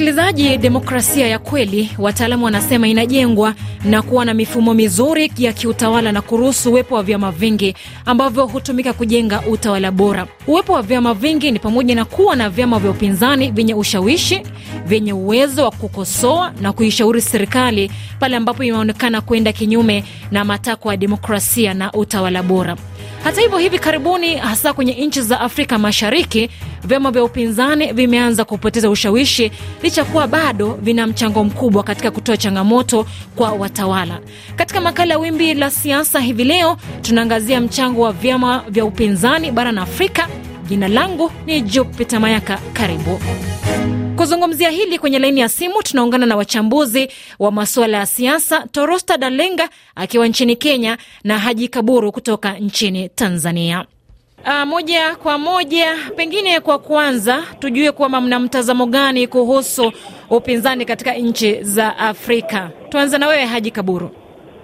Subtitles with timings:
[0.00, 3.54] Msikilizaji, demokrasia ya kweli, wataalamu wanasema inajengwa
[3.84, 7.74] na kuwa na mifumo mizuri ya kiutawala na kuruhusu uwepo wa vyama vingi
[8.06, 10.26] ambavyo hutumika kujenga utawala bora.
[10.46, 14.42] Uwepo wa vyama vingi ni pamoja na kuwa na vyama vya upinzani vyenye ushawishi,
[14.86, 20.96] vyenye uwezo wa kukosoa na kuishauri serikali pale ambapo imeonekana kwenda kinyume na matakwa ya
[20.96, 22.76] demokrasia na utawala bora.
[23.24, 26.50] Hata hivyo, hivi karibuni, hasa kwenye nchi za Afrika Mashariki,
[26.84, 29.52] vyama vya upinzani vimeanza kupoteza ushawishi
[29.82, 34.20] licha kuwa bado vina mchango mkubwa katika kutoa changamoto kwa watawala.
[34.56, 39.78] Katika makala ya Wimbi la Siasa hivi leo tunaangazia mchango wa vyama vya upinzani barani
[39.78, 40.28] Afrika.
[40.70, 43.20] Jina langu ni Jupita Mayaka, karibu
[44.16, 49.68] kuzungumzia hili kwenye laini ya simu tunaungana na wachambuzi wa masuala ya siasa, Torosta Dalenga
[49.94, 53.84] akiwa nchini Kenya na Haji Kaburu kutoka nchini Tanzania.
[54.44, 59.92] A, moja kwa moja, pengine kwa kwanza tujue kwamba mna mtazamo gani kuhusu
[60.30, 62.70] upinzani katika nchi za Afrika.
[62.88, 64.10] Tuanze na wewe Haji Kaburu.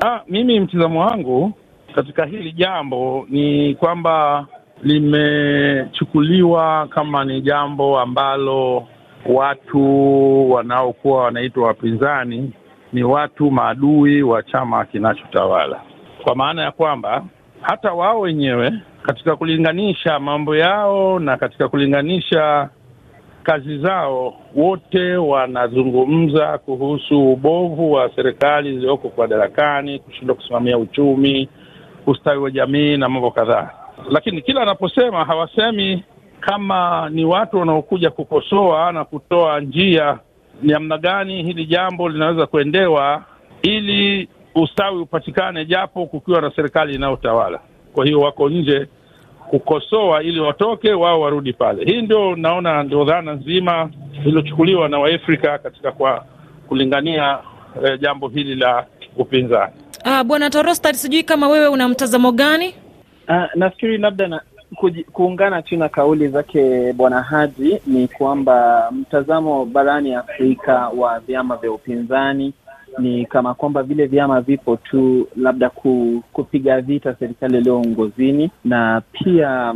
[0.00, 1.52] Ah, mimi mtizamo wangu
[1.94, 4.46] katika hili jambo ni kwamba
[4.82, 8.86] limechukuliwa kama ni jambo ambalo
[9.26, 12.52] watu wanaokuwa wanaitwa wapinzani
[12.92, 15.80] ni watu maadui wa chama kinachotawala,
[16.22, 17.24] kwa maana ya kwamba
[17.60, 22.68] hata wao wenyewe katika kulinganisha mambo yao na katika kulinganisha
[23.42, 31.48] kazi zao, wote wanazungumza kuhusu ubovu wa serikali zilizoko madarakani, kushindwa kusimamia uchumi,
[32.06, 33.83] ustawi wa jamii na mambo kadhaa.
[34.10, 36.04] Lakini kila anaposema hawasemi
[36.40, 40.18] kama ni watu wanaokuja kukosoa na kutoa njia
[40.62, 43.24] namna gani hili jambo linaweza kuendewa
[43.62, 47.60] ili ustawi upatikane, japo kukiwa na serikali inayotawala.
[47.92, 48.86] Kwa hiyo wako nje
[49.50, 51.84] kukosoa ili watoke wao warudi pale.
[51.84, 53.90] Hii ndio naona ndio dhana nzima
[54.26, 56.24] iliyochukuliwa na Waafrika katika kwa
[56.68, 57.38] kulingania
[57.84, 58.86] eh, jambo hili la
[59.16, 59.72] upinzani.
[60.04, 62.74] Ah, Bwana Torostad, sijui kama wewe una mtazamo gani?
[63.28, 64.40] Uh, nafikiri labda na
[65.12, 71.72] kuungana tu na kauli zake Bwana Haji ni kwamba mtazamo barani Afrika wa vyama vya
[71.72, 72.52] upinzani
[72.98, 79.02] ni kama kwamba vile vyama vipo tu labda ku, kupiga vita serikali iliyo uongozini na
[79.12, 79.74] pia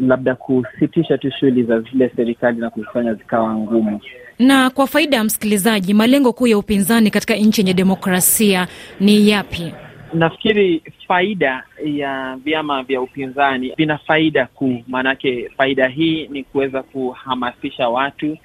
[0.00, 4.00] labda kusitisha tu shughuli za zile serikali na kuzifanya zikawa ngumu.
[4.38, 8.68] Na kwa faida ya msikilizaji, malengo kuu ya upinzani katika nchi yenye demokrasia
[9.00, 9.72] ni yapi?
[10.14, 14.82] Nafikiri faida ya vyama vya upinzani vina faida kuu.
[14.88, 18.36] Maanake faida hii ni kuweza kuhamasisha watu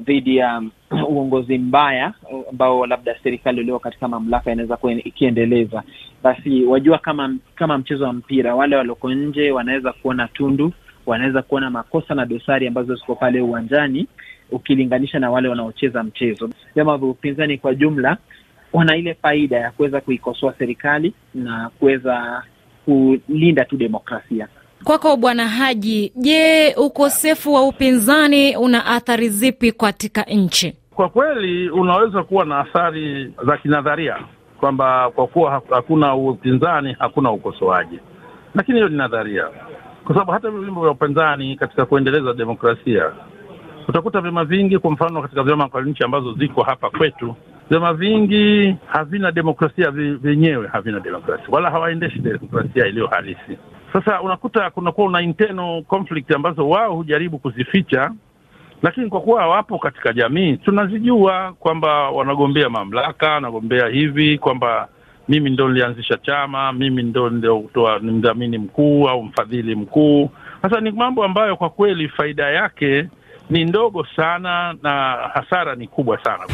[0.00, 0.62] dhidi ya
[1.10, 2.12] uongozi mbaya
[2.50, 5.82] ambao labda serikali ulio katika mamlaka inaweza ikiendeleza.
[6.22, 10.72] Basi wajua, kama kama mchezo wa mpira, wale walioko nje wanaweza kuona tundu,
[11.06, 14.06] wanaweza kuona makosa na dosari ambazo ziko pale uwanjani,
[14.50, 16.50] ukilinganisha na wale wanaocheza mchezo.
[16.74, 18.16] Vyama vya upinzani kwa jumla
[18.72, 22.42] wana ile faida ya kuweza kuikosoa serikali na kuweza
[22.84, 24.48] kulinda tu demokrasia.
[24.84, 30.76] Kwako Bwana Haji, je, ukosefu wa upinzani una athari zipi katika nchi?
[30.94, 34.16] Kwa kweli unaweza kuwa na athari za kinadharia
[34.60, 37.98] kwamba kwa kuwa hakuna upinzani hakuna ukosoaji,
[38.54, 39.44] lakini hiyo ni nadharia,
[40.04, 43.12] kwa sababu hata vyombo vya upinzani katika kuendeleza demokrasia
[43.88, 47.34] utakuta vyama vingi, kwa mfano katika vyama kwa nchi ambazo ziko hapa kwetu
[47.70, 53.58] vyama vingi havina demokrasia vyenyewe, havina demokrasia wala hawaendeshi demokrasia iliyo halisi.
[53.92, 58.12] Sasa unakuta kunakuwa una internal conflict ambazo wao hujaribu kuzificha,
[58.82, 64.88] lakini kwa kuwa wapo katika jamii tunazijua kwamba wanagombea mamlaka, wanagombea hivi kwamba
[65.28, 70.30] mimi ndo nilianzisha chama, mimi ndo niliotoa ni mdhamini mkuu au mfadhili mkuu.
[70.62, 73.08] Sasa ni mambo ambayo kwa kweli faida yake
[73.50, 74.90] ni ndogo sana na
[75.34, 76.44] hasara ni kubwa sana.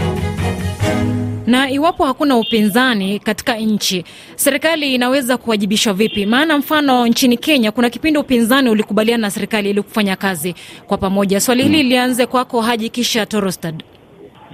[1.47, 6.27] Na iwapo hakuna upinzani katika nchi, serikali inaweza kuwajibishwa vipi?
[6.27, 10.55] Maana mfano nchini Kenya kuna kipindi upinzani ulikubaliana na serikali ili kufanya kazi
[10.87, 11.41] kwa pamoja.
[11.41, 13.85] Swali hili lianze kwako Haji, kisha Torostad.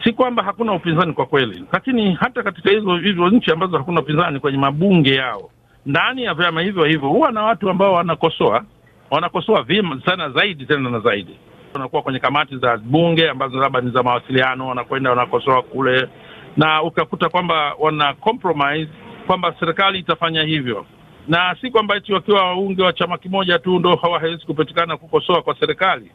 [0.04, 4.40] Si kwamba hakuna upinzani kwa kweli, lakini hata katika hizo hivyo nchi ambazo hakuna upinzani,
[4.40, 5.50] kwenye mabunge yao,
[5.86, 8.64] ndani ya vyama hivyo hivyo huwa na watu ambao wanakosoa,
[9.10, 11.36] wanakosoa vyema sana zaidi tena na zaidi
[11.74, 16.08] wanakuwa kwenye kamati za bunge ambazo labda ni za mawasiliano, wanakwenda wanakosoa kule,
[16.56, 18.90] na ukakuta kwamba wana compromise
[19.26, 20.86] kwamba serikali itafanya hivyo,
[21.28, 25.56] na si kwamba eti wakiwa waunge wa chama kimoja tu ndo hawawezi kupatikana kukosoa kwa
[25.60, 26.10] serikali.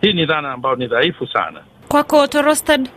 [0.00, 1.60] Hii ni dhana ambayo ni dhaifu sana.
[1.88, 2.88] Kwako Torostad.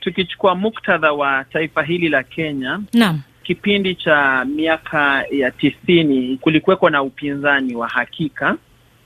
[0.00, 7.02] Tukichukua muktadha wa taifa hili la Kenya, naam, kipindi cha miaka ya tisini kulikuweko na
[7.02, 8.56] upinzani wa hakika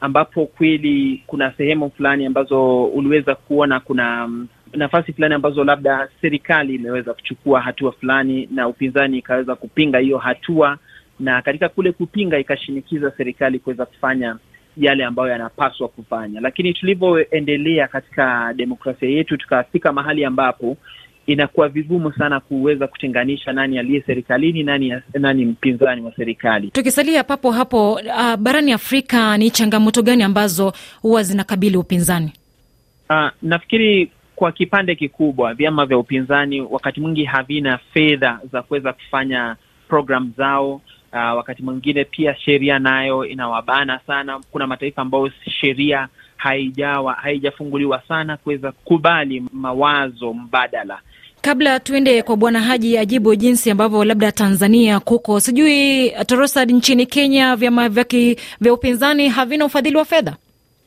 [0.01, 4.31] ambapo kweli kuna sehemu fulani ambazo uliweza kuona kuna
[4.73, 10.79] nafasi fulani ambazo labda serikali imeweza kuchukua hatua fulani na upinzani ikaweza kupinga hiyo hatua,
[11.21, 14.37] na katika kule kupinga ikashinikiza serikali kuweza kufanya
[14.77, 16.41] yale ambayo yanapaswa kufanya.
[16.41, 20.77] Lakini tulivyoendelea katika demokrasia yetu, tukafika mahali ambapo
[21.27, 26.71] inakuwa vigumu sana kuweza kutenganisha nani aliye serikalini, nani, nani mpinzani wa serikali.
[26.71, 32.33] Tukisalia papo hapo, uh, barani Afrika ni changamoto gani ambazo huwa zinakabili upinzani?
[33.11, 39.57] Uh, nafikiri kwa kipande kikubwa vyama vya upinzani wakati mwingi havina fedha za kuweza kufanya
[39.89, 40.73] program zao.
[41.13, 44.41] Uh, wakati mwingine pia sheria nayo inawabana sana.
[44.51, 50.99] Kuna mataifa ambayo sheria haijawa haijafunguliwa sana kuweza kukubali mawazo mbadala.
[51.41, 57.57] Kabla tuende kwa Bwana Haji ajibu jinsi ambavyo labda Tanzania kuko sijui Torosad, nchini Kenya
[57.57, 57.89] vyama
[58.61, 60.37] vya upinzani havina ufadhili wa fedha.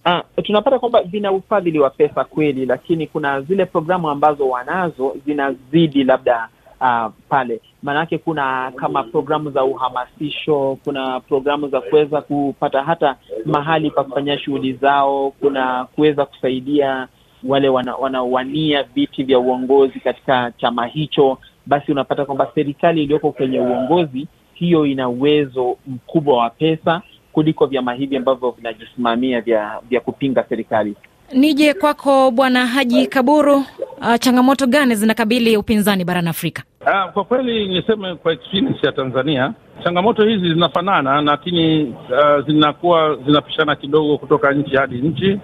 [0.05, 6.03] Uh, tunapata kwamba vina ufadhili wa pesa kweli, lakini kuna zile programu ambazo wanazo zinazidi
[6.03, 6.49] labda
[6.81, 13.15] uh, pale maanake kuna kama programu za uhamasisho, kuna programu za kuweza kupata hata
[13.45, 17.07] mahali pa kufanyia shughuli zao, kuna kuweza kusaidia
[17.43, 21.37] wale wanaowania wana viti vya uongozi katika chama hicho.
[21.65, 27.01] Basi unapata kwamba serikali iliyoko kwenye uongozi hiyo ina uwezo mkubwa wa pesa
[27.33, 30.95] kuliko vyama hivi ambavyo vinajisimamia vya vya kupinga serikali.
[31.33, 36.63] Nije kwako Bwana Haji Kaburu, uh, changamoto gani zinakabili upinzani barani Afrika?
[36.81, 39.53] Uh, kwa kweli niseme kwa experience ya Tanzania
[39.83, 45.39] changamoto hizi zinafanana, lakini uh, zinakuwa zinapishana kidogo kutoka nchi hadi nchi,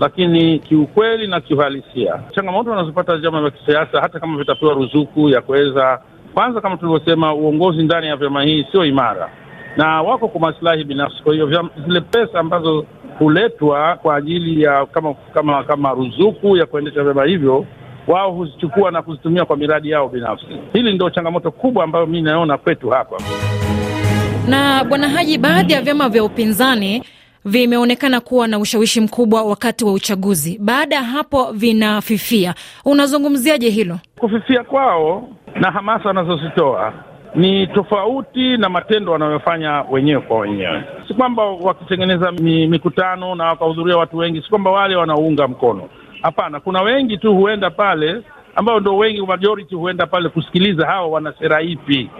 [0.00, 6.00] lakini kiukweli na kiuhalisia changamoto wanazopata vyama vya kisiasa, hata kama vitapewa ruzuku ya kuweza,
[6.34, 9.30] kwanza, kama tulivyosema, uongozi ndani ya vyama hii sio imara
[9.76, 11.22] na wako kwa masilahi binafsi.
[11.22, 12.86] Kwa hiyo zile pesa ambazo
[13.18, 17.66] huletwa kwa ajili ya kama kama kama ruzuku ya kuendesha vyama hivyo,
[18.08, 20.46] wao huzichukua na kuzitumia kwa miradi yao binafsi.
[20.72, 23.16] Hili ndio changamoto kubwa ambayo mi naona kwetu hapa.
[24.48, 27.02] Na Bwana Haji, baadhi ya vyama vya upinzani
[27.44, 32.54] vimeonekana kuwa na ushawishi mkubwa wakati wa uchaguzi, baada ya hapo vinafifia.
[32.84, 33.98] Unazungumziaje hilo?
[34.18, 36.92] Kufifia kwao na hamasa wanazozitoa
[37.34, 40.82] ni tofauti na matendo wanayofanya wenyewe kwa wenyewe.
[41.08, 45.88] Si kwamba wakitengeneza mikutano na wakahudhuria watu wengi, si kwamba wale wanaounga mkono.
[46.22, 48.22] Hapana, kuna wengi tu huenda pale,
[48.54, 52.10] ambao ndo wengi, majority huenda pale kusikiliza hawa wana sera ipi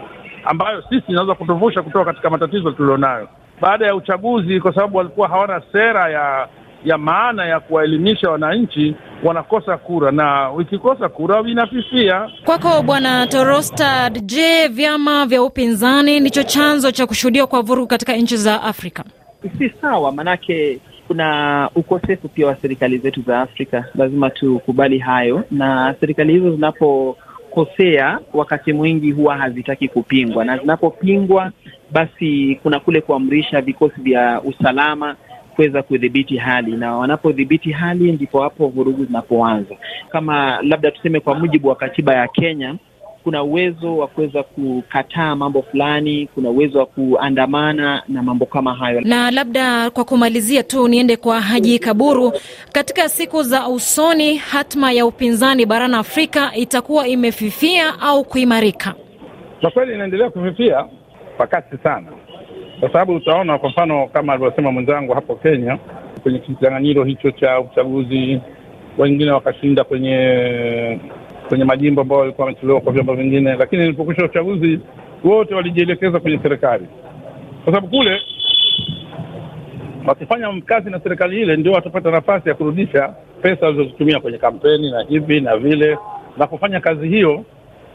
[0.44, 3.28] ambayo sisi inaweza kutuvusha kutoka katika matatizo tulionayo
[3.60, 6.48] baada ya uchaguzi, kwa sababu walikuwa hawana sera ya
[6.84, 8.94] ya maana ya kuwaelimisha wananchi,
[9.24, 12.28] wanakosa kura, na ikikosa kura vinafifia.
[12.44, 18.36] Kwako Bwana Torostad, je, vyama vya upinzani ndicho chanzo cha kushuhudiwa kwa vurugu katika nchi
[18.36, 19.04] za Afrika?
[19.58, 25.94] Si sawa, manake kuna ukosefu pia wa serikali zetu za Afrika, lazima tukubali hayo, na
[26.00, 31.52] serikali hizo zinapokosea wakati mwingi huwa hazitaki kupingwa, na zinapopingwa
[31.92, 35.16] basi kuna kule kuamrisha vikosi vya usalama
[35.60, 39.74] kuweza kudhibiti hali na wanapodhibiti hali ndipo hapo vurugu zinapoanza.
[40.12, 42.74] Kama labda tuseme, kwa mujibu wa katiba ya Kenya,
[43.24, 49.00] kuna uwezo wa kuweza kukataa mambo fulani, kuna uwezo wa kuandamana na mambo kama hayo.
[49.00, 52.32] Na labda kwa kumalizia tu, niende kwa Haji Kaburu,
[52.72, 58.94] katika siku za usoni, hatma ya upinzani barani Afrika itakuwa imefifia au kuimarika?
[59.60, 60.84] Kwa kweli inaendelea kufifia
[61.36, 62.06] kwa kasi sana
[62.80, 65.78] kwa sababu utaona kwa mfano kama alivyosema mwenzangu hapo Kenya,
[66.22, 68.40] kwenye kinyang'anyiro hicho cha uchaguzi,
[68.98, 70.98] wengine wakashinda kwenye
[71.48, 74.80] kwenye majimbo ambayo walikuwa wametolewa kwa vyombo vingine, lakini ilipokwisha uchaguzi
[75.24, 76.86] wote walijielekeza kwenye serikali,
[77.64, 78.20] kwa sababu kule
[80.06, 85.02] wakifanya kazi na serikali ile ndio watapata nafasi ya kurudisha pesa walizozitumia kwenye kampeni na
[85.02, 85.98] hivi na vile,
[86.36, 87.44] na kufanya kazi hiyo,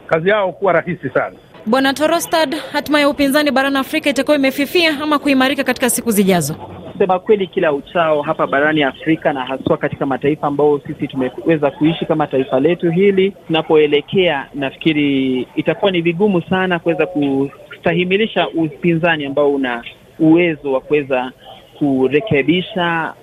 [0.06, 1.36] kazi yao kuwa rahisi sana.
[1.66, 6.56] Bwana Torostad, hatima ya upinzani barani Afrika itakuwa imefifia ama kuimarika katika siku zijazo?
[6.98, 12.04] Sema kweli, kila uchao hapa barani Afrika na haswa katika mataifa ambayo sisi tumeweza kuishi
[12.06, 19.84] kama taifa letu hili, tunapoelekea, nafikiri itakuwa ni vigumu sana kuweza kustahimilisha upinzani ambao una
[20.18, 21.32] uwezo wa kuweza
[21.78, 23.14] kurekebisha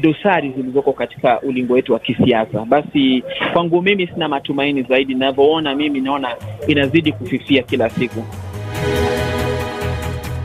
[0.00, 2.64] dosari zilizoko katika ulingo wetu wa kisiasa.
[2.64, 6.36] Basi kwangu mimi sina matumaini zaidi, ninavyoona mimi naona
[6.68, 8.24] inazidi kufifia kila siku.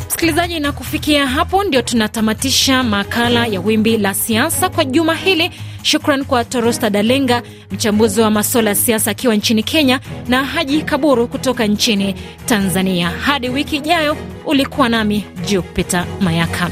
[0.08, 5.52] Msikilizaji, na kufikia hapo ndio tunatamatisha makala ya Wimbi la Siasa kwa juma hili.
[5.82, 7.42] Shukran kwa Torosta Dalenga,
[7.72, 12.16] mchambuzi wa masuala ya siasa akiwa nchini Kenya, na Haji Kaburu kutoka nchini
[12.46, 13.10] Tanzania.
[13.10, 16.70] Hadi wiki ijayo, ulikuwa nami Jupiter Mayaka.